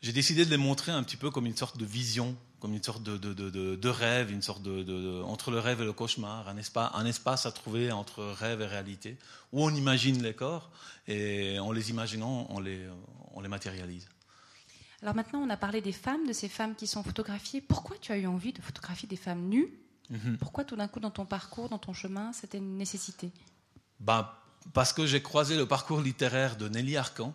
j'ai 0.02 0.14
décidé 0.14 0.46
de 0.46 0.50
les 0.50 0.58
montrer 0.58 0.92
un 0.92 1.04
petit 1.04 1.18
peu 1.18 1.30
comme 1.30 1.46
une 1.46 1.56
sorte 1.56 1.78
de 1.78 1.86
vision, 1.86 2.36
comme 2.60 2.74
une 2.74 2.84
sorte 2.84 3.04
de, 3.04 3.18
de, 3.18 3.34
de, 3.34 3.76
de 3.76 3.90
rêve, 3.90 4.32
une 4.32 4.42
sorte 4.42 4.62
de, 4.64 5.22
entre 5.24 5.52
le 5.52 5.60
rêve 5.60 5.82
et 5.82 5.86
le 5.86 5.94
cauchemar, 5.94 6.48
un 6.48 6.58
espace, 6.58 6.92
un 6.94 7.06
espace 7.06 7.46
à 7.46 7.52
trouver 7.52 7.92
entre 7.92 8.24
rêve 8.24 8.62
et 8.62 8.66
réalité, 8.66 9.18
où 9.52 9.64
on 9.64 9.74
imagine 9.74 10.22
les 10.22 10.34
corps 10.34 10.72
et 11.08 11.60
en 11.60 11.72
les 11.72 11.90
imaginant, 11.90 12.48
on 12.50 12.60
les, 12.60 12.88
on 13.34 13.42
les 13.42 13.48
matérialise. 13.48 14.08
Alors 15.02 15.16
maintenant, 15.16 15.40
on 15.40 15.50
a 15.50 15.58
parlé 15.58 15.82
des 15.82 15.92
femmes, 15.92 16.28
de 16.28 16.34
ces 16.34 16.48
femmes 16.50 16.76
qui 16.76 16.86
sont 16.86 17.04
photographiées. 17.04 17.62
Pourquoi 17.62 17.98
tu 18.00 18.12
as 18.12 18.18
eu 18.18 18.28
envie 18.28 18.54
de 18.54 18.62
photographier 18.62 19.08
des 19.08 19.16
femmes 19.16 19.48
nues? 19.50 19.74
Mhm. 20.12 20.38
Pourquoi 20.38 20.64
tout 20.64 20.76
d'un 20.76 20.88
coup, 20.88 21.00
dans 21.00 21.10
ton 21.10 21.26
parcours, 21.26 21.70
dans 21.70 21.80
ton 21.80 21.94
chemin, 21.94 22.34
c'était 22.34 22.60
une 22.60 22.78
nécessité? 22.78 23.32
Bah, 24.00 24.44
Parce 24.74 24.94
que 24.94 25.08
j'ai 25.08 25.22
croisé 25.22 25.58
le 25.58 25.66
parcours 25.66 26.02
littéraire 26.02 26.56
de 26.56 26.70
Nelly 26.70 26.98
Arcan, 26.98 27.34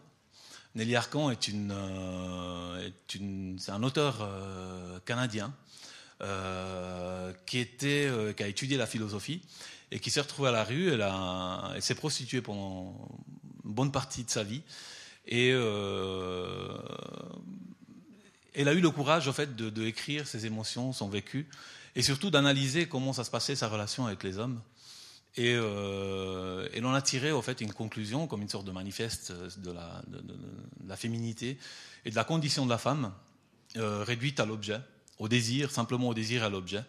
Nelly 0.76 0.94
Arcan 0.94 1.30
est, 1.30 1.50
euh, 1.54 2.90
un 3.68 3.82
auteur 3.82 4.18
euh, 4.20 5.00
canadien 5.06 5.54
euh, 6.20 7.32
qui, 7.46 7.60
a 7.60 8.46
étudié 8.46 8.76
la 8.76 8.86
philosophie 8.86 9.40
et 9.90 9.98
qui 10.00 10.10
s'est 10.10 10.20
retrouvé 10.20 10.50
à 10.50 10.52
la 10.52 10.64
rue. 10.64 10.92
Elle, 10.92 11.02
s'est 11.80 11.94
prostituée 11.94 12.42
pendant 12.42 13.08
une 13.64 13.72
bonne 13.72 13.90
partie 13.90 14.22
de 14.22 14.28
sa 14.28 14.42
vie. 14.42 14.60
Et 15.26 15.48
elle 15.48 15.58
a 18.68 18.74
eu 18.74 18.80
le 18.80 18.90
courage, 18.90 19.28
au 19.28 19.32
fait, 19.32 19.56
de 19.56 19.86
écrire 19.86 20.26
ses 20.26 20.44
émotions, 20.44 20.92
son 20.92 21.08
vécu, 21.08 21.48
et 21.94 22.02
surtout 22.02 22.28
d'analyser 22.30 22.86
comment 22.86 23.14
ça 23.14 23.24
se 23.24 23.30
passait 23.30 23.56
sa 23.56 23.68
relation 23.68 24.04
avec 24.06 24.22
les 24.22 24.36
hommes. 24.38 24.60
Et, 25.36 25.54
euh, 25.54 26.66
et, 26.72 26.80
l'on 26.80 26.94
a 26.94 27.02
tiré 27.02 27.30
en 27.30 27.42
fait 27.42 27.60
une 27.60 27.72
conclusion 27.72 28.26
comme 28.26 28.40
une 28.40 28.48
sorte 28.48 28.64
de 28.64 28.72
manifeste 28.72 29.32
de 29.58 29.70
la, 29.70 30.02
de, 30.08 30.22
la 30.88 30.96
féminité 30.96 31.58
et 32.06 32.10
de 32.10 32.16
la 32.16 32.24
condition 32.24 32.64
de 32.64 32.70
la 32.70 32.78
femme 32.78 33.12
euh, 33.76 34.02
réduite 34.02 34.40
à 34.40 34.46
l'objet, 34.46 34.80
au 35.18 35.28
désir, 35.28 35.70
simplement 35.70 36.08
au 36.08 36.14
désir 36.14 36.42
et 36.42 36.46
à 36.46 36.48
l'objet. 36.48 36.82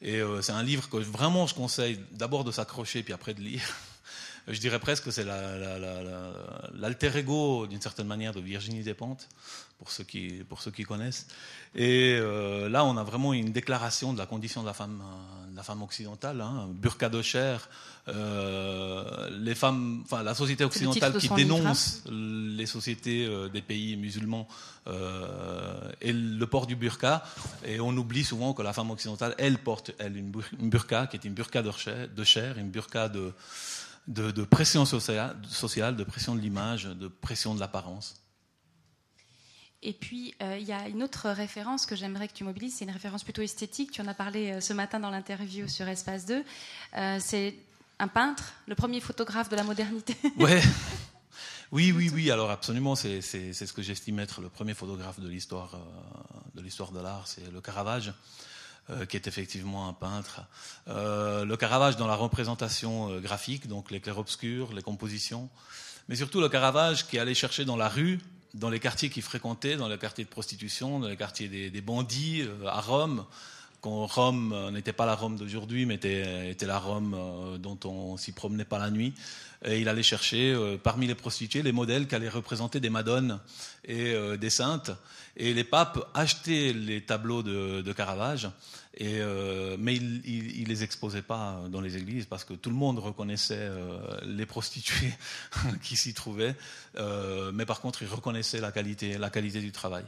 Et 0.00 0.16
euh, 0.16 0.40
c'est 0.40 0.52
un 0.52 0.62
livre 0.62 0.88
que 0.88 0.96
vraiment 0.96 1.46
je 1.46 1.54
conseille 1.54 2.00
d'abord 2.12 2.44
de 2.44 2.52
s'accrocher 2.52 3.02
puis 3.02 3.12
après 3.12 3.34
de 3.34 3.42
lire. 3.42 3.62
Je 4.48 4.58
dirais 4.58 4.78
presque 4.78 5.04
que 5.04 5.10
c'est 5.10 5.24
l'alter 5.24 7.16
ego 7.16 7.66
d'une 7.66 7.80
certaine 7.80 8.06
manière 8.06 8.32
de 8.32 8.40
Virginie 8.40 8.82
Despentes 8.82 9.28
pour 9.80 9.90
ceux 9.90 10.04
qui, 10.04 10.44
pour 10.46 10.60
ceux 10.60 10.70
qui 10.70 10.84
connaissent. 10.84 11.26
Et 11.74 12.18
euh, 12.20 12.68
là, 12.68 12.84
on 12.84 12.98
a 12.98 13.02
vraiment 13.02 13.32
une 13.32 13.50
déclaration 13.50 14.12
de 14.12 14.18
la 14.18 14.26
condition 14.26 14.60
de 14.60 14.66
la 14.66 14.74
femme, 14.74 15.02
euh, 15.02 15.50
de 15.50 15.56
la 15.56 15.62
femme 15.62 15.82
occidentale, 15.82 16.42
hein, 16.42 16.68
burqa 16.70 17.08
de 17.08 17.22
chair, 17.22 17.70
euh, 18.08 19.30
les 19.30 19.54
femmes, 19.54 20.02
enfin 20.04 20.22
la 20.22 20.34
société 20.34 20.64
occidentale 20.64 21.16
qui 21.16 21.30
dénonce 21.30 22.02
les 22.10 22.66
sociétés 22.66 23.26
des 23.50 23.62
pays 23.62 23.96
musulmans 23.96 24.46
et 24.86 26.12
le 26.12 26.44
port 26.46 26.66
du 26.66 26.76
burqa. 26.76 27.22
Et 27.64 27.80
on 27.80 27.96
oublie 27.96 28.24
souvent 28.24 28.52
que 28.52 28.62
la 28.62 28.74
femme 28.74 28.90
occidentale, 28.90 29.34
elle 29.38 29.58
porte 29.58 29.92
elle 29.98 30.16
une, 30.16 30.30
burqa 30.30 31.06
qui 31.06 31.16
est 31.16 31.24
une 31.24 31.34
burqa 31.34 31.62
de 31.62 31.70
chair, 31.72 32.08
de 32.14 32.24
chair 32.24 32.58
une 32.58 32.70
burqa 32.70 33.08
de, 33.08 33.32
de, 34.06 34.30
de 34.30 34.42
pression 34.42 34.84
sociale, 34.84 35.36
sociale, 35.48 35.96
de 35.96 36.04
pression 36.04 36.34
de 36.34 36.40
l'image, 36.40 36.84
de 36.84 37.08
pression 37.08 37.54
de 37.54 37.60
l'apparence. 37.60 38.20
Et 39.82 39.94
puis, 39.94 40.34
euh, 40.42 40.58
il 40.60 40.66
y 40.66 40.72
a 40.72 40.88
une 40.88 41.02
autre 41.02 41.30
référence 41.30 41.86
que 41.86 41.96
j'aimerais 41.96 42.28
que 42.28 42.34
tu 42.34 42.44
mobilises, 42.44 42.76
c'est 42.76 42.84
une 42.84 42.90
référence 42.90 43.24
plutôt 43.24 43.40
esthétique. 43.40 43.92
Tu 43.92 44.02
en 44.02 44.06
as 44.08 44.14
parlé 44.14 44.52
euh, 44.52 44.60
ce 44.60 44.74
matin 44.74 45.00
dans 45.00 45.08
l'interview 45.08 45.68
sur 45.68 45.88
Espace 45.88 46.26
2. 46.26 46.44
Euh, 46.96 47.18
c'est 47.18 47.54
un 47.98 48.08
peintre, 48.08 48.52
le 48.66 48.74
premier 48.74 49.00
photographe 49.00 49.48
de 49.48 49.56
la 49.56 49.62
modernité. 49.62 50.16
Ouais. 50.36 50.60
Oui, 51.72 51.92
oui, 51.92 52.10
oui. 52.14 52.30
Alors 52.30 52.50
absolument, 52.50 52.94
c'est 52.94 53.22
ce 53.22 53.72
que 53.72 53.80
j'estime 53.80 54.18
être 54.18 54.42
le 54.42 54.50
premier 54.50 54.74
photographe 54.74 55.18
de 55.18 55.28
l'histoire 55.28 55.72
de 56.54 57.00
l'art, 57.00 57.26
c'est 57.26 57.50
le 57.50 57.60
Caravage. 57.62 58.12
Qui 59.08 59.16
est 59.16 59.28
effectivement 59.28 59.88
un 59.88 59.92
peintre. 59.92 60.42
le 60.88 61.54
Caravage 61.54 61.96
dans 61.96 62.06
la 62.06 62.16
représentation 62.16 63.20
graphique, 63.20 63.68
donc 63.68 63.90
les 63.90 64.00
clairs-obscurs, 64.00 64.72
les 64.72 64.82
compositions, 64.82 65.48
mais 66.08 66.16
surtout 66.16 66.40
le 66.40 66.48
Caravage 66.48 67.06
qui 67.06 67.18
allait 67.18 67.34
chercher 67.34 67.64
dans 67.64 67.76
la 67.76 67.88
rue 67.88 68.18
dans 68.54 68.70
les 68.70 68.80
quartiers 68.80 69.10
qu'il 69.10 69.22
fréquentait, 69.22 69.76
dans 69.76 69.88
les 69.88 69.98
quartiers 69.98 70.24
de 70.24 70.30
prostitution, 70.30 71.00
dans 71.00 71.08
les 71.08 71.16
quartiers 71.16 71.48
des, 71.48 71.80
bandits 71.80 72.42
euh, 72.42 72.66
à 72.66 72.80
Rome, 72.80 73.24
quand 73.80 74.06
Rome 74.06 74.52
euh, 74.52 74.70
n'était 74.70 74.92
pas 74.92 75.06
la 75.06 75.14
Rome 75.14 75.36
d'aujourd'hui, 75.36 75.86
mais 75.86 75.94
était, 75.94 76.50
était, 76.50 76.66
la 76.66 76.78
Rome 76.78 77.14
euh, 77.16 77.58
dont 77.58 77.78
on 77.84 78.16
s'y 78.16 78.32
promenait 78.32 78.64
pas 78.64 78.78
la 78.78 78.90
nuit. 78.90 79.14
Et 79.64 79.80
il 79.80 79.88
allait 79.90 80.02
chercher 80.02 80.56
parmi 80.82 81.06
les 81.06 81.14
prostituées 81.14 81.60
les 81.60 81.72
modèles 81.72 82.08
qui 82.08 82.14
allaient 82.14 82.30
représenter 82.30 82.80
des 82.80 82.88
madones 82.88 83.40
et 83.84 84.14
des 84.38 84.48
saintes. 84.48 84.90
Et 85.36 85.52
les 85.52 85.64
papes 85.64 86.08
achetaient 86.14 86.72
les 86.72 87.02
tableaux 87.02 87.42
de, 87.42 87.92
Caravage 87.92 88.48
euh, 89.00 89.76
mais 89.78 89.94
il, 89.94 90.22
il, 90.26 90.68
les 90.68 90.82
exposait 90.82 91.22
pas 91.22 91.62
dans 91.68 91.80
les 91.80 91.96
églises 91.96 92.26
parce 92.26 92.44
que 92.44 92.54
tout 92.54 92.70
le 92.70 92.76
monde 92.76 92.98
reconnaissait 92.98 93.56
euh, 93.58 94.18
les 94.24 94.46
prostituées 94.46 95.14
qui 95.82 95.96
s'y 95.96 96.12
trouvaient. 96.12 96.54
Euh, 96.96 97.52
mais 97.54 97.64
par 97.64 97.80
contre, 97.80 98.02
il 98.02 98.08
reconnaissait 98.08 98.60
la 98.60 98.72
qualité, 98.72 99.16
la 99.16 99.30
qualité 99.30 99.60
du 99.60 99.72
travail. 99.72 100.04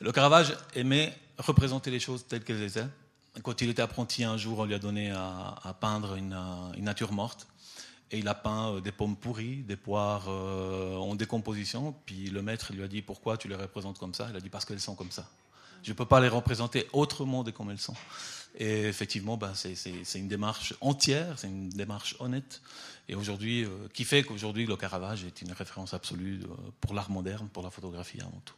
Le 0.00 0.12
Caravage 0.12 0.54
aimait 0.74 1.16
représenter 1.38 1.90
les 1.90 2.00
choses 2.00 2.26
telles 2.26 2.44
qu'elles 2.44 2.62
étaient. 2.62 2.86
Quand 3.42 3.60
il 3.60 3.70
était 3.70 3.82
apprenti, 3.82 4.24
un 4.24 4.36
jour, 4.36 4.60
on 4.60 4.64
lui 4.64 4.74
a 4.74 4.78
donné 4.78 5.10
à, 5.10 5.76
peindre 5.80 6.14
une, 6.14 6.36
une, 6.76 6.84
nature 6.84 7.12
morte. 7.12 7.46
Et 8.10 8.18
il 8.18 8.28
a 8.28 8.34
peint 8.34 8.72
euh, 8.72 8.80
des 8.80 8.92
pommes 8.92 9.16
pourries, 9.16 9.62
des 9.62 9.76
poires 9.76 10.26
euh, 10.28 10.96
en 10.96 11.16
décomposition. 11.16 11.94
Puis 12.06 12.30
le 12.30 12.40
maître 12.40 12.72
lui 12.72 12.82
a 12.82 12.88
dit 12.88 13.02
Pourquoi 13.02 13.36
tu 13.36 13.48
les 13.48 13.56
représentes 13.56 13.98
comme 13.98 14.14
ça? 14.14 14.28
Il 14.30 14.36
a 14.36 14.40
dit 14.40 14.48
Parce 14.48 14.64
qu'elles 14.64 14.80
sont 14.80 14.94
comme 14.94 15.10
ça. 15.10 15.28
Je 15.82 15.90
ne 15.90 15.96
peux 15.96 16.04
pas 16.04 16.20
les 16.20 16.28
représenter 16.28 16.86
autrement 16.92 17.42
de 17.42 17.50
comme 17.50 17.70
elles 17.70 17.78
sont. 17.78 17.94
Et 18.58 18.84
effectivement, 18.84 19.36
ben, 19.36 19.52
c'est 19.54 20.18
une 20.18 20.28
démarche 20.28 20.74
entière, 20.80 21.38
c'est 21.38 21.48
une 21.48 21.68
démarche 21.68 22.16
honnête. 22.20 22.62
Et 23.08 23.14
aujourd'hui, 23.14 23.64
euh, 23.64 23.68
qui 23.92 24.04
fait 24.04 24.22
qu'aujourd'hui, 24.22 24.66
le 24.66 24.76
Caravage 24.76 25.24
est 25.24 25.42
une 25.42 25.52
référence 25.52 25.94
absolue 25.94 26.40
euh, 26.42 26.54
pour 26.80 26.94
l'art 26.94 27.10
moderne, 27.10 27.48
pour 27.52 27.62
la 27.62 27.70
photographie 27.70 28.20
avant 28.20 28.40
tout. 28.44 28.54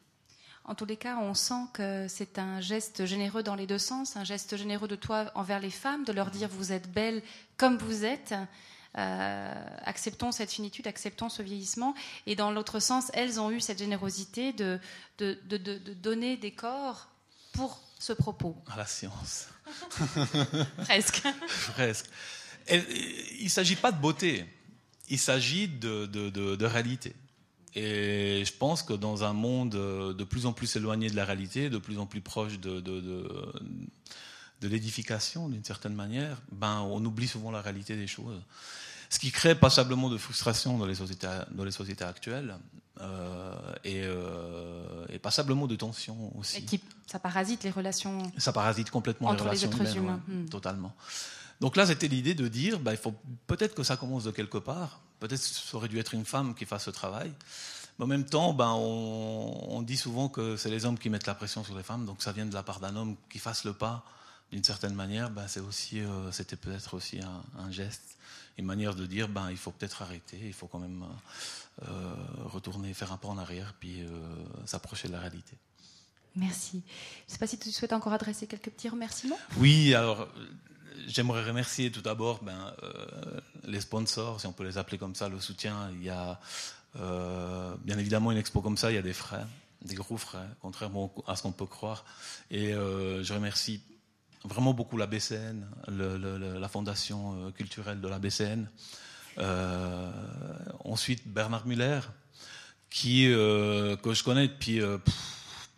En 0.69 0.75
tous 0.75 0.85
les 0.85 0.99
cas, 0.99 1.17
on 1.17 1.33
sent 1.33 1.65
que 1.73 2.07
c'est 2.09 2.39
un 2.39 2.61
geste 2.61 3.07
généreux 3.07 3.43
dans 3.43 3.55
les 3.55 3.67
deux 3.67 3.79
sens, 3.79 4.17
un 4.17 4.25
geste 4.25 4.57
généreux 4.57 4.87
de 4.87 4.97
toi 4.97 5.33
envers 5.35 5.61
les 5.61 5.71
femmes, 5.71 6.05
de 6.05 6.13
leur 6.13 6.31
dire 6.31 6.49
vous 6.51 6.73
êtes 6.73 6.93
belles 6.93 7.23
comme 7.57 7.79
vous 7.79 8.05
êtes. 8.05 8.35
Euh, 8.97 9.55
acceptons 9.85 10.31
cette 10.31 10.51
finitude, 10.53 10.87
acceptons 10.87 11.31
ce 11.31 11.43
vieillissement. 11.43 11.95
Et 12.27 12.37
dans 12.37 12.51
l'autre 12.51 12.81
sens, 12.81 13.11
elles 13.15 13.41
ont 13.41 13.51
eu 13.51 13.61
cette 13.61 13.79
générosité 13.79 14.53
de, 14.53 14.79
de, 15.17 15.39
de, 15.47 15.57
de 15.57 15.95
donner 15.95 16.37
des 16.37 16.53
corps 16.53 17.09
pour 17.53 17.81
ce 17.99 18.13
propos 18.13 18.55
À 18.71 18.77
la 18.77 18.87
science. 18.87 19.49
Presque. 20.85 21.23
Presque. 21.73 22.07
il 22.71 23.45
ne 23.45 23.49
s'agit 23.49 23.77
pas 23.77 23.91
de 23.91 24.01
beauté, 24.01 24.47
il 25.09 25.19
s'agit 25.19 25.67
de, 25.67 26.65
réalité. 26.65 27.15
Et 27.81 28.45
je 28.45 28.53
pense 28.53 28.83
que 28.83 28.93
dans 28.93 29.23
un 29.23 29.33
monde 29.33 29.71
de 29.71 30.25
plus 30.25 30.47
en 30.47 30.53
plus 30.53 30.75
éloigné 30.75 31.09
de 31.09 31.15
la 31.15 31.25
réalité, 31.25 31.71
de 31.71 31.79
plus 31.79 32.01
en 32.01 32.07
plus 32.07 32.21
proche 32.21 32.59
de, 32.59 32.81
de, 32.81 33.01
de 34.61 34.69
l'édification 34.69 35.49
d'une 35.49 35.63
certaine 35.63 35.95
manière, 35.95 36.39
ben, 36.51 36.81
on 36.81 37.05
oublie 37.05 37.29
souvent 37.29 37.53
la 37.53 37.61
réalité 37.61 37.95
des 37.95 38.09
choses. 38.09 38.41
Ce 39.11 39.21
qui 39.21 39.31
crée 39.31 39.55
passablement 39.55 40.11
de 40.11 40.19
frustration 40.19 40.77
dans 40.77 40.87
les 40.87 40.97
sociétés, 40.97 41.29
dans 41.53 41.65
les 41.65 41.71
sociétés 41.71 42.05
actuelles 42.05 42.57
euh, 43.01 43.55
et, 43.85 44.03
euh, 44.03 45.07
et, 45.09 45.21
passablement 45.21 45.69
de 45.69 45.77
tension 45.77 46.37
aussi. 46.37 46.59
Et 46.59 46.63
qui, 46.63 46.81
ça 47.07 47.21
parasite 47.21 47.63
les 47.63 47.71
relations. 47.71 48.31
Ça 48.39 48.53
parasite 48.53 48.91
complètement 48.91 49.29
entre 49.29 49.45
les 49.45 49.51
relations 49.51 49.71
les 49.71 49.83
êtres 49.83 49.97
humains. 49.97 50.21
Hmm. 50.27 50.47
Totalement. 50.47 50.93
Donc 51.61 51.77
là, 51.77 51.87
c'était 51.87 52.09
l'idée 52.09 52.35
de 52.35 52.49
dire, 52.49 52.81
bah, 52.81 52.93
il 52.93 52.99
faut 52.99 53.15
peut-être 53.47 53.75
que 53.75 53.85
ça 53.85 53.97
commence 53.97 54.25
de 54.25 54.33
quelque 54.33 54.59
part. 54.59 55.01
Peut-être 55.21 55.41
que 55.41 55.47
ça 55.47 55.77
aurait 55.77 55.89
dû 55.89 55.99
être 55.99 56.15
une 56.15 56.25
femme 56.25 56.55
qui 56.55 56.65
fasse 56.65 56.85
ce 56.85 56.91
travail. 56.91 57.33
Mais 57.99 58.05
en 58.05 58.09
même 58.09 58.25
temps, 58.25 58.55
ben, 58.55 58.73
on, 58.73 59.77
on 59.77 59.83
dit 59.83 59.97
souvent 59.97 60.29
que 60.29 60.57
c'est 60.57 60.71
les 60.71 60.85
hommes 60.85 60.99
qui 60.99 61.11
mettent 61.11 61.27
la 61.27 61.35
pression 61.35 61.65
sur 61.65 61.77
les 61.77 61.83
femmes, 61.83 62.07
donc 62.07 62.23
ça 62.23 62.33
vient 62.33 62.47
de 62.47 62.55
la 62.55 62.63
part 62.63 62.81
d'un 62.81 62.95
homme 62.95 63.17
qui 63.29 63.39
fasse 63.39 63.65
le 63.65 63.73
pas. 63.73 64.05
D'une 64.53 64.65
certaine 64.65 64.95
manière, 64.95 65.31
ben, 65.31 65.47
c'est 65.47 65.61
aussi, 65.61 66.01
euh, 66.01 66.33
c'était 66.33 66.57
peut-être 66.57 66.95
aussi 66.95 67.21
un, 67.21 67.43
un, 67.59 67.71
geste, 67.71 68.17
une 68.57 68.65
manière 68.65 68.95
de 68.95 69.05
dire, 69.05 69.29
ben, 69.29 69.51
il 69.51 69.59
faut 69.59 69.73
peut-être 69.73 70.01
arrêter, 70.03 70.41
il 70.43 70.55
faut 70.55 70.69
quand 70.69 70.79
même 70.79 71.05
euh, 71.87 72.15
retourner, 72.47 72.95
faire 72.95 73.13
un 73.13 73.19
pas 73.19 73.29
en 73.29 73.37
arrière, 73.37 73.75
puis 73.79 74.01
euh, 74.01 74.09
s'approcher 74.65 75.09
de 75.09 75.13
la 75.13 75.21
réalité. 75.21 75.57
Merci. 76.35 76.83
Je 77.27 77.31
ne 77.31 77.33
sais 77.33 77.39
pas 77.39 77.47
si 77.47 77.59
tu 77.59 77.71
souhaites 77.73 77.93
encore 77.93 78.13
adresser 78.13 78.47
quelques 78.47 78.71
petits 78.71 78.89
remerciements. 78.89 79.39
Oui, 79.59 79.95
alors 79.95 80.29
j'aimerais 81.07 81.45
remercier 81.45 81.91
tout 81.91 82.01
d'abord 82.01 82.43
ben, 82.43 82.75
euh, 82.83 83.41
les 83.65 83.81
sponsors, 83.81 84.41
si 84.41 84.47
on 84.47 84.53
peut 84.53 84.65
les 84.65 84.79
appeler 84.79 84.99
comme 84.99 85.15
ça, 85.15 85.29
le 85.29 85.41
soutien. 85.41 85.91
Il 85.95 86.03
y 86.03 86.11
a 86.11 86.41
euh, 86.97 87.75
bien 87.85 87.99
évidemment 87.99 88.33
une 88.33 88.39
expo 88.39 88.61
comme 88.61 88.77
ça, 88.77 88.91
il 88.91 88.95
y 88.95 88.99
a 88.99 89.03
des 89.03 89.13
frais, 89.13 89.45
des 89.83 89.95
gros 89.95 90.17
frais, 90.17 90.47
contrairement 90.61 91.13
à 91.27 91.37
ce 91.37 91.43
qu'on 91.43 91.53
peut 91.53 91.67
croire. 91.67 92.05
Et 92.51 92.75
euh, 92.75 93.23
je 93.23 93.33
remercie 93.35 93.83
vraiment 94.45 94.73
beaucoup 94.73 94.97
la 94.97 95.07
BCN, 95.07 95.67
la 95.89 96.69
fondation 96.69 97.51
culturelle 97.53 98.01
de 98.01 98.09
la 98.09 98.19
BCN, 98.19 98.69
ensuite, 100.85 101.27
Bernard 101.27 101.67
Muller, 101.67 102.01
que 102.91 104.15
je 104.15 104.23
connais 104.23 104.49
depuis 104.49 104.81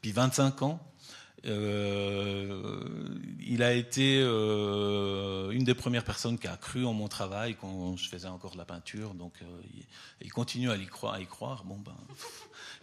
25 0.05 0.63
ans. 0.63 0.90
Euh, 1.47 3.19
il 3.41 3.63
a 3.63 3.73
été 3.73 4.21
euh, 4.23 5.51
une 5.51 5.65
des 5.65 5.75
premières 5.75 6.05
personnes 6.05 6.39
qui 6.39 6.47
a 6.47 6.57
cru 6.57 6.85
en 6.85 6.93
mon 6.93 7.09
travail 7.09 7.57
quand 7.59 7.97
je 7.97 8.09
faisais 8.09 8.29
encore 8.29 8.53
de 8.53 8.59
la 8.59 8.65
peinture. 8.65 9.15
Donc, 9.15 9.33
euh, 9.43 9.61
il, 10.21 10.33
continue 10.33 10.71
à 10.71 10.77
y 10.77 10.87
croire. 10.87 11.19
Y 11.21 11.27
croire. 11.27 11.65
Bon, 11.65 11.79
ben, 11.79 11.97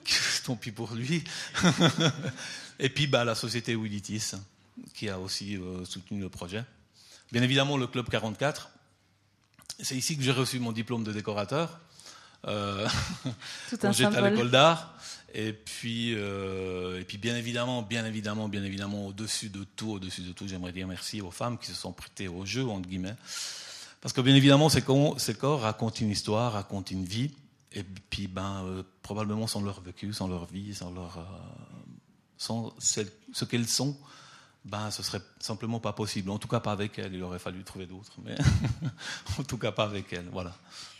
tant 0.45 0.55
pis 0.55 0.71
pour 0.71 0.93
lui. 0.93 1.23
Et 2.79 2.89
puis, 2.89 3.07
ben, 3.07 3.23
la 3.23 3.35
société 3.35 3.75
Willitis, 3.75 4.31
qui 4.93 5.09
a 5.09 5.19
aussi 5.19 5.59
soutenu 5.85 6.21
le 6.21 6.29
projet. 6.29 6.63
Bien 7.31 7.43
évidemment, 7.43 7.77
le 7.77 7.87
Club 7.87 8.09
44, 8.09 8.69
c'est 9.79 9.95
ici 9.95 10.17
que 10.17 10.23
j'ai 10.23 10.31
reçu 10.31 10.59
mon 10.59 10.71
diplôme 10.71 11.03
de 11.03 11.11
décorateur. 11.11 11.79
Euh, 12.45 12.87
quand 13.81 13.91
j'étais 13.91 14.15
à 14.15 14.29
l'école 14.29 14.51
d'art. 14.51 14.93
Et 15.33 15.53
puis, 15.53 16.13
euh, 16.15 16.99
et 16.99 17.03
puis, 17.03 17.17
bien 17.17 17.35
évidemment, 17.35 17.81
bien 17.81 18.05
évidemment, 18.05 18.47
bien 18.47 18.63
évidemment, 18.63 19.07
au-dessus 19.07 19.49
de 19.49 19.63
tout, 19.63 19.91
au-dessus 19.91 20.21
de 20.21 20.31
tout, 20.31 20.47
j'aimerais 20.47 20.71
dire 20.71 20.87
merci 20.87 21.21
aux 21.21 21.31
femmes 21.31 21.57
qui 21.57 21.67
se 21.67 21.73
sont 21.73 21.91
prêtées 21.91 22.27
au 22.27 22.45
jeu, 22.45 22.65
entre 22.65 22.87
guillemets. 22.87 23.15
Parce 24.01 24.13
que 24.13 24.21
bien 24.21 24.35
évidemment, 24.35 24.69
ces, 24.69 24.83
ces 25.17 25.33
corps 25.33 25.61
racontent 25.61 25.97
une 25.99 26.11
histoire, 26.11 26.53
racontent 26.53 26.91
une 26.91 27.05
vie. 27.05 27.31
Et 27.73 27.83
puis, 27.83 28.27
ben, 28.27 28.63
euh, 28.65 28.83
probablement 29.01 29.47
sans 29.47 29.61
leur 29.61 29.81
vécu, 29.81 30.13
sans 30.13 30.27
leur 30.27 30.45
vie, 30.45 30.73
sans 30.73 30.91
leur, 30.91 31.17
euh, 31.17 31.21
sans 32.37 32.73
ce 32.79 33.45
qu'elles 33.45 33.67
sont, 33.67 33.97
ben, 34.65 34.89
ce 34.91 35.03
serait 35.03 35.21
simplement 35.39 35.79
pas 35.79 35.93
possible. 35.93 36.31
En 36.31 36.39
tout 36.39 36.47
cas, 36.47 36.59
pas 36.59 36.71
avec 36.71 36.97
elle. 36.99 37.13
Il 37.13 37.21
aurait 37.23 37.39
fallu 37.39 37.63
trouver 37.63 37.85
d'autres, 37.85 38.13
mais 38.23 38.35
en 39.39 39.43
tout 39.43 39.57
cas, 39.57 39.71
pas 39.71 39.83
avec 39.83 40.13
elle. 40.13 40.29
Voilà. 40.31 40.55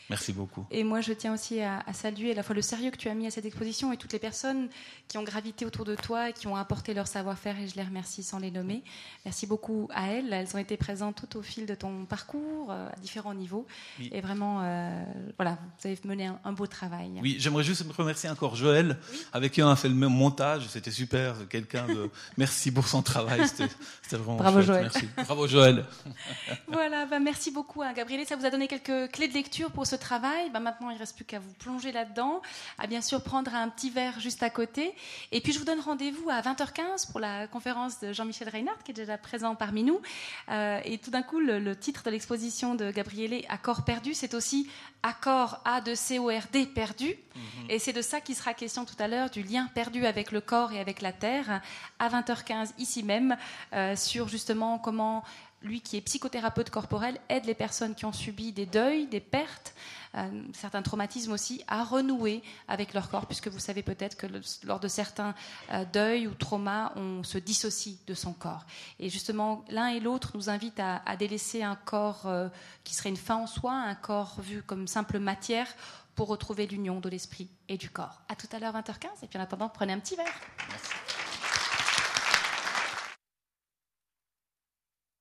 Merci 0.09 0.31
beaucoup. 0.31 0.65
Et 0.71 0.83
moi, 0.83 1.01
je 1.01 1.11
tiens 1.11 1.33
aussi 1.33 1.59
à, 1.61 1.83
à, 1.85 1.93
saluer 1.93 2.31
à 2.31 2.35
la 2.35 2.43
fois 2.43 2.55
le 2.55 2.61
sérieux 2.61 2.91
que 2.91 2.97
tu 2.97 3.09
as 3.09 3.13
mis 3.13 3.27
à 3.27 3.31
cette 3.31 3.45
exposition 3.45 3.91
et 3.91 3.97
toutes 3.97 4.13
les 4.13 4.19
personnes 4.19 4.69
qui 5.07 5.17
ont 5.17 5.23
gravité 5.23 5.65
autour 5.65 5.83
de 5.83 5.95
toi 5.95 6.29
et 6.29 6.33
qui 6.33 6.47
ont 6.47 6.55
apporté 6.55 6.93
leur 6.93 7.07
savoir-faire, 7.07 7.59
et 7.59 7.67
je 7.67 7.75
les 7.75 7.83
remercie 7.83 8.23
sans 8.23 8.39
les 8.39 8.51
nommer. 8.51 8.83
Merci 9.25 9.47
beaucoup 9.47 9.89
à 9.93 10.07
elles. 10.11 10.31
Elles 10.31 10.55
ont 10.55 10.59
été 10.59 10.77
présentes 10.77 11.15
tout 11.17 11.37
au 11.37 11.41
fil 11.41 11.65
de 11.65 11.75
ton 11.75 12.05
parcours, 12.05 12.71
euh, 12.71 12.87
à 12.89 12.95
différents 13.01 13.33
niveaux. 13.33 13.67
Oui. 13.99 14.09
Et 14.13 14.21
vraiment, 14.21 14.61
euh, 14.63 15.03
voilà, 15.37 15.57
vous 15.79 15.87
avez 15.87 15.99
mené 16.05 16.27
un, 16.27 16.39
un 16.43 16.53
beau 16.53 16.67
travail. 16.67 17.19
Oui, 17.21 17.35
j'aimerais 17.39 17.63
juste 17.63 17.83
remercier 17.97 18.29
encore 18.29 18.55
Joël, 18.55 18.97
oui. 19.11 19.25
avec 19.33 19.51
qui 19.51 19.61
on 19.61 19.69
a 19.69 19.75
fait 19.75 19.89
le 19.89 19.95
même 19.95 20.13
montage. 20.13 20.67
C'était 20.69 20.91
super. 20.91 21.35
Quelqu'un 21.49 21.85
de. 21.87 22.09
merci 22.37 22.71
pour 22.71 22.87
son 22.87 23.01
travail. 23.01 23.45
C'était 23.47 23.67
vraiment 24.15 24.37
Bravo 24.37 24.61
chouette. 24.61 24.67
Joël. 24.67 24.89
Merci. 24.93 25.07
Bravo 25.25 25.47
Joël. 25.47 25.85
voilà, 26.67 27.05
bah 27.05 27.19
merci 27.19 27.51
beaucoup 27.51 27.81
à 27.81 27.91
Gabriel. 27.93 28.25
Ça 28.25 28.37
vous 28.37 28.45
a 28.45 28.49
donné 28.49 28.67
quelques 28.67 29.11
clés 29.11 29.27
de 29.27 29.33
lecture 29.33 29.71
pour 29.71 29.85
ce 29.85 29.96
travail, 29.97 30.49
ben 30.51 30.59
maintenant 30.59 30.89
il 30.89 30.95
ne 30.95 30.99
reste 30.99 31.15
plus 31.15 31.25
qu'à 31.25 31.39
vous 31.39 31.53
plonger 31.53 31.91
là-dedans, 31.91 32.41
à 32.77 32.87
bien 32.87 33.01
sûr 33.01 33.21
prendre 33.21 33.53
un 33.53 33.69
petit 33.69 33.89
verre 33.89 34.19
juste 34.19 34.43
à 34.43 34.49
côté. 34.49 34.93
Et 35.31 35.41
puis 35.41 35.53
je 35.53 35.59
vous 35.59 35.65
donne 35.65 35.79
rendez-vous 35.79 36.29
à 36.29 36.41
20h15 36.41 37.11
pour 37.11 37.19
la 37.19 37.47
conférence 37.47 37.99
de 37.99 38.13
Jean-Michel 38.13 38.49
Reinhardt, 38.49 38.83
qui 38.83 38.91
est 38.91 38.93
déjà 38.93 39.17
présent 39.17 39.55
parmi 39.55 39.83
nous. 39.83 40.01
Euh, 40.49 40.79
et 40.85 40.97
tout 40.97 41.11
d'un 41.11 41.23
coup, 41.23 41.39
le, 41.39 41.75
titre 41.75 42.03
de 42.03 42.09
l'exposition 42.09 42.75
de 42.75 42.91
Gabriele, 42.91 43.45
Accord 43.49 43.83
perdu, 43.83 44.13
c'est 44.13 44.33
aussi 44.33 44.69
Accord 45.03 45.61
A 45.65 45.81
de 45.81 45.95
C-O-R-D 45.95 46.67
perdu. 46.67 47.15
Mhm. 47.35 47.69
Et 47.69 47.79
c'est 47.79 47.93
de 47.93 48.01
ça 48.01 48.21
qui 48.21 48.35
sera 48.35 48.53
question 48.53 48.85
tout 48.85 48.95
à 48.99 49.07
l'heure, 49.07 49.29
du 49.29 49.43
lien 49.43 49.67
perdu 49.73 50.05
avec 50.05 50.31
le 50.31 50.41
corps 50.41 50.71
et 50.71 50.79
avec 50.79 51.01
la 51.01 51.13
terre, 51.13 51.61
à 51.99 52.09
20h15 52.09 52.71
ici 52.77 53.03
même, 53.03 53.37
euh, 53.73 53.95
sur 53.95 54.27
justement 54.27 54.79
comment 54.79 55.23
lui 55.61 55.81
qui 55.81 55.97
est 55.97 56.01
psychothérapeute 56.01 56.69
corporel, 56.69 57.19
aide 57.29 57.45
les 57.45 57.55
personnes 57.55 57.95
qui 57.95 58.05
ont 58.05 58.13
subi 58.13 58.51
des 58.51 58.65
deuils, 58.65 59.07
des 59.07 59.19
pertes, 59.19 59.73
euh, 60.15 60.43
certains 60.53 60.81
traumatismes 60.81 61.31
aussi, 61.31 61.63
à 61.67 61.83
renouer 61.83 62.43
avec 62.67 62.93
leur 62.93 63.09
corps, 63.09 63.25
puisque 63.25 63.47
vous 63.47 63.59
savez 63.59 63.83
peut-être 63.83 64.17
que 64.17 64.27
lors 64.65 64.79
de 64.79 64.87
certains 64.87 65.35
euh, 65.71 65.83
deuils 65.91 66.27
ou 66.27 66.33
traumas, 66.33 66.91
on 66.95 67.23
se 67.23 67.37
dissocie 67.37 67.97
de 68.05 68.13
son 68.13 68.33
corps. 68.33 68.65
Et 68.99 69.09
justement, 69.09 69.65
l'un 69.69 69.87
et 69.87 69.99
l'autre 69.99 70.31
nous 70.35 70.49
invitent 70.49 70.79
à, 70.79 71.15
délaisser 71.17 71.63
un 71.63 71.75
corps 71.75 72.27
euh, 72.27 72.47
qui 72.83 72.93
serait 72.93 73.09
une 73.09 73.17
fin 73.17 73.35
en 73.35 73.47
soi, 73.47 73.73
un 73.73 73.95
corps 73.95 74.39
vu 74.41 74.61
comme 74.61 74.87
simple 74.87 75.19
matière, 75.19 75.67
pour 76.15 76.27
retrouver 76.29 76.65
l'union 76.65 76.99
de 76.99 77.09
l'esprit 77.09 77.47
et 77.69 77.77
du 77.77 77.89
corps. 77.89 78.21
À 78.27 78.35
tout 78.35 78.47
à 78.51 78.59
l'heure 78.59 78.73
20h15, 78.73 79.23
et 79.23 79.27
puis 79.27 79.37
en 79.37 79.43
attendant, 79.43 79.69
prenez 79.69 79.93
un 79.93 79.99
petit 79.99 80.15
verre. 80.15 80.25
Merci. 80.69 81.06